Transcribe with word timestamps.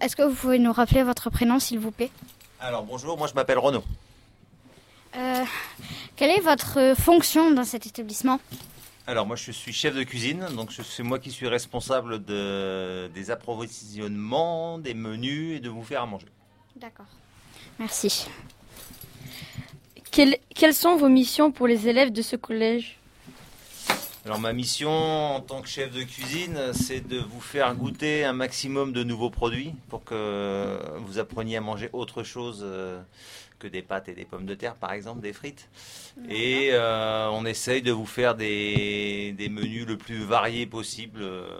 est-ce 0.00 0.16
que 0.16 0.22
vous 0.22 0.34
pouvez 0.34 0.58
nous 0.58 0.72
rappeler 0.72 1.02
votre 1.02 1.30
prénom, 1.30 1.58
s'il 1.58 1.78
vous 1.78 1.90
plaît? 1.90 2.10
Alors 2.60 2.84
bonjour, 2.84 3.18
moi 3.18 3.26
je 3.26 3.34
m'appelle 3.34 3.58
Renaud. 3.58 3.82
Euh, 5.16 5.44
Quelle 6.16 6.30
est 6.30 6.40
votre 6.40 6.94
fonction 6.96 7.50
dans 7.50 7.64
cet 7.64 7.86
établissement? 7.86 8.40
Alors 9.06 9.26
moi 9.26 9.36
je 9.36 9.50
suis 9.50 9.72
chef 9.72 9.94
de 9.96 10.04
cuisine, 10.04 10.46
donc 10.54 10.72
c'est 10.72 11.02
moi 11.02 11.18
qui 11.18 11.30
suis 11.30 11.48
responsable 11.48 12.24
de, 12.24 13.10
des 13.12 13.30
approvisionnements, 13.30 14.78
des 14.78 14.94
menus 14.94 15.56
et 15.56 15.60
de 15.60 15.68
vous 15.68 15.82
faire 15.82 16.02
à 16.02 16.06
manger. 16.06 16.28
D'accord. 16.76 17.06
Merci. 17.78 18.28
Quelles, 20.12 20.36
quelles 20.54 20.74
sont 20.74 20.96
vos 20.96 21.08
missions 21.08 21.50
pour 21.50 21.66
les 21.66 21.88
élèves 21.88 22.12
de 22.12 22.22
ce 22.22 22.36
collège? 22.36 22.98
Alors 24.24 24.38
ma 24.38 24.52
mission 24.52 24.90
en 24.90 25.40
tant 25.40 25.62
que 25.62 25.68
chef 25.68 25.90
de 25.90 26.04
cuisine, 26.04 26.56
c'est 26.72 27.00
de 27.00 27.18
vous 27.18 27.40
faire 27.40 27.74
goûter 27.74 28.24
un 28.24 28.32
maximum 28.32 28.92
de 28.92 29.02
nouveaux 29.02 29.30
produits 29.30 29.74
pour 29.88 30.04
que 30.04 30.78
vous 30.98 31.18
appreniez 31.18 31.56
à 31.56 31.60
manger 31.60 31.90
autre 31.92 32.22
chose 32.22 32.60
euh, 32.62 33.02
que 33.58 33.66
des 33.66 33.82
pâtes 33.82 34.08
et 34.08 34.14
des 34.14 34.24
pommes 34.24 34.46
de 34.46 34.54
terre, 34.54 34.76
par 34.76 34.92
exemple, 34.92 35.22
des 35.22 35.32
frites. 35.32 35.68
Et 36.28 36.70
euh, 36.70 37.30
on 37.32 37.44
essaye 37.44 37.82
de 37.82 37.90
vous 37.90 38.06
faire 38.06 38.36
des, 38.36 39.34
des 39.36 39.48
menus 39.48 39.86
le 39.86 39.96
plus 39.96 40.22
variés 40.22 40.66
possible 40.66 41.20
euh, 41.20 41.58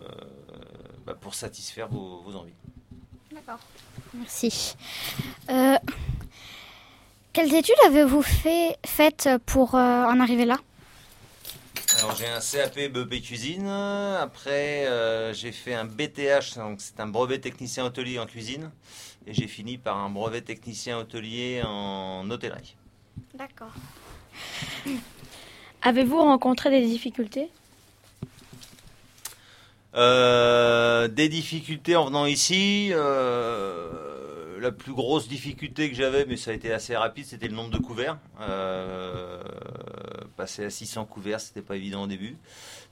bah, 1.04 1.16
pour 1.20 1.34
satisfaire 1.34 1.88
vos, 1.88 2.22
vos 2.24 2.36
envies. 2.36 2.52
D'accord. 3.32 3.58
Merci. 4.14 4.76
Euh, 5.50 5.76
quelles 7.32 7.54
études 7.54 7.74
avez-vous 7.86 8.22
fait, 8.22 8.76
faites 8.86 9.28
pour 9.46 9.74
euh, 9.74 10.04
en 10.04 10.20
arriver 10.20 10.44
là? 10.44 10.58
Alors 11.98 12.16
j'ai 12.16 12.26
un 12.26 12.40
CAP 12.40 12.92
BEP 12.92 13.22
cuisine. 13.22 13.66
Après 13.66 14.86
euh, 14.86 15.32
j'ai 15.32 15.52
fait 15.52 15.74
un 15.74 15.84
BTH, 15.84 16.56
donc 16.56 16.80
c'est 16.80 17.00
un 17.00 17.06
brevet 17.06 17.38
technicien 17.38 17.84
hôtelier 17.84 18.18
en 18.18 18.26
cuisine. 18.26 18.70
Et 19.26 19.34
j'ai 19.34 19.46
fini 19.46 19.78
par 19.78 19.98
un 19.98 20.10
brevet 20.10 20.40
technicien 20.40 20.98
hôtelier 20.98 21.62
en 21.64 22.28
hôtellerie. 22.30 22.76
D'accord. 23.34 23.72
Avez-vous 25.82 26.18
rencontré 26.18 26.70
des 26.70 26.86
difficultés? 26.86 27.48
Euh, 29.94 31.08
des 31.08 31.28
difficultés 31.28 31.96
en 31.96 32.06
venant 32.06 32.26
ici. 32.26 32.90
euh, 32.92 34.12
la 34.62 34.70
plus 34.72 34.92
grosse 34.92 35.28
difficulté 35.28 35.90
que 35.90 35.96
j'avais, 35.96 36.24
mais 36.24 36.36
ça 36.36 36.52
a 36.52 36.54
été 36.54 36.72
assez 36.72 36.96
rapide, 36.96 37.26
c'était 37.26 37.48
le 37.48 37.54
nombre 37.54 37.70
de 37.70 37.78
couverts. 37.78 38.16
Euh, 38.40 39.42
passer 40.42 40.64
à 40.64 40.70
600 40.70 41.04
couverts, 41.04 41.40
c'était 41.40 41.62
pas 41.62 41.76
évident 41.76 42.02
au 42.02 42.06
début. 42.08 42.36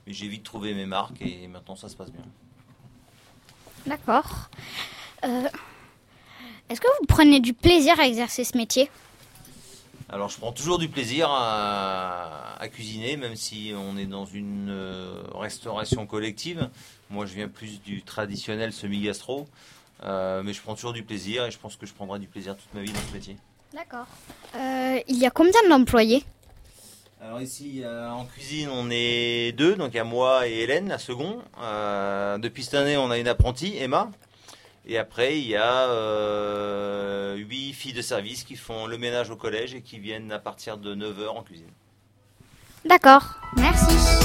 Mais 0.07 0.13
j'ai 0.13 0.29
vite 0.29 0.43
trouvé 0.43 0.73
mes 0.73 0.85
marques 0.85 1.21
et 1.21 1.47
maintenant 1.49 1.75
ça 1.75 1.89
se 1.89 1.97
passe 1.97 2.09
bien. 2.09 2.23
D'accord. 3.85 4.49
Euh, 5.25 5.49
Est-ce 6.69 6.79
que 6.79 6.87
vous 7.01 7.05
prenez 7.07 7.41
du 7.41 7.53
plaisir 7.53 7.99
à 7.99 8.07
exercer 8.07 8.45
ce 8.45 8.55
métier? 8.57 8.89
Alors 10.07 10.29
je 10.29 10.37
prends 10.37 10.53
toujours 10.53 10.77
du 10.79 10.87
plaisir 10.87 11.27
à, 11.29 12.55
à 12.57 12.67
cuisiner, 12.69 13.17
même 13.17 13.35
si 13.35 13.73
on 13.75 13.97
est 13.97 14.05
dans 14.05 14.25
une 14.25 14.69
euh, 14.69 15.21
restauration 15.35 16.05
collective. 16.07 16.69
Moi 17.09 17.25
je 17.25 17.33
viens 17.33 17.49
plus 17.49 17.81
du 17.81 18.01
traditionnel 18.01 18.71
semi-gastro, 18.71 19.47
Euh, 20.03 20.41
mais 20.43 20.53
je 20.53 20.61
prends 20.63 20.73
toujours 20.73 20.93
du 20.93 21.03
plaisir 21.03 21.45
et 21.45 21.51
je 21.51 21.59
pense 21.59 21.75
que 21.75 21.85
je 21.85 21.93
prendrai 21.93 22.17
du 22.17 22.27
plaisir 22.27 22.55
toute 22.55 22.73
ma 22.73 22.81
vie 22.81 22.91
dans 22.91 23.05
ce 23.09 23.13
métier. 23.13 23.35
D'accord. 23.71 24.07
Euh, 24.55 24.97
il 25.07 25.17
y 25.19 25.27
a 25.27 25.29
combien 25.29 25.61
d'employés? 25.69 26.23
Alors 27.23 27.39
ici 27.39 27.83
euh, 27.83 28.09
en 28.09 28.25
cuisine 28.25 28.69
on 28.73 28.89
est 28.89 29.51
deux, 29.51 29.75
donc 29.75 29.91
il 29.93 29.97
y 29.97 29.99
a 29.99 30.03
moi 30.03 30.47
et 30.47 30.61
Hélène, 30.61 30.87
la 30.87 30.97
seconde. 30.97 31.37
Euh, 31.61 32.39
depuis 32.39 32.63
cette 32.63 32.73
année 32.73 32.97
on 32.97 33.11
a 33.11 33.19
une 33.19 33.27
apprentie, 33.27 33.77
Emma. 33.77 34.09
Et 34.87 34.97
après 34.97 35.37
il 35.37 35.47
y 35.47 35.55
a 35.55 35.87
euh, 35.89 37.35
huit 37.35 37.73
filles 37.73 37.93
de 37.93 38.01
service 38.01 38.43
qui 38.43 38.55
font 38.55 38.87
le 38.87 38.97
ménage 38.97 39.29
au 39.29 39.35
collège 39.35 39.75
et 39.75 39.81
qui 39.81 39.99
viennent 39.99 40.31
à 40.31 40.39
partir 40.39 40.77
de 40.77 40.95
9h 40.95 41.27
en 41.27 41.43
cuisine. 41.43 41.69
D'accord. 42.85 43.35
Merci. 43.55 44.20